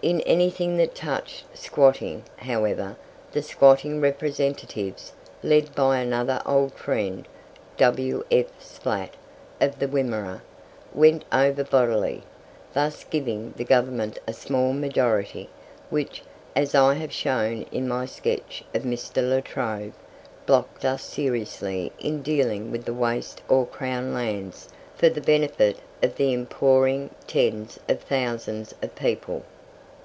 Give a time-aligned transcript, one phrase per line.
[0.00, 2.96] In anything that touched squatting, however,
[3.32, 5.12] the squatting representatives,
[5.42, 7.26] led by another old friend,
[7.78, 8.46] W.F.
[8.60, 9.14] Splatt,
[9.60, 10.42] of the Wimmera,
[10.94, 12.22] went over bodily,
[12.74, 15.50] thus giving the Government a small majority,
[15.90, 16.22] which,
[16.54, 19.28] as I have shown in my sketch of Mr.
[19.28, 19.94] La Trobe,
[20.46, 26.14] blocked us seriously in dealing with the waste or Crown lands for the benefit of
[26.14, 29.42] the inpouring tens of thousands of people.